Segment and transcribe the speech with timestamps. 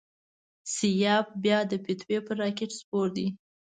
[0.75, 3.27] سیاف بیا د فتوی پر راکېټ سپور دی.